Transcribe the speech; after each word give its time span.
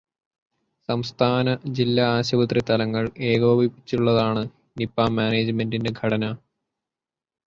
സംസ്ഥാന, 0.89 1.47
ജില്ലാ, 1.71 2.05
ആശുപത്രിതലങ്ങള് 2.13 3.11
ഏകോപിപ്പിച്ചുള്ളതാണ് 3.23 4.43
നിപ 4.79 5.07
മാനേജ്മെന്റി 5.11 5.79
ഘടന. 6.01 6.23